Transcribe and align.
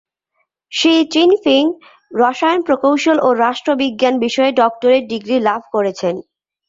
She 0.71 0.93
Jinping 1.13 1.63
রসায়ন 2.11 2.59
প্রকৌশল 2.61 3.17
ও 3.21 3.29
রাষ্ট্রবিজ্ঞান 3.43 4.15
বিষয়ে 4.25 4.51
ডক্টরেট 4.51 5.03
ডিগ্রি 5.07 5.35
লাভ 5.39 5.61
করেছেন। 5.73 6.15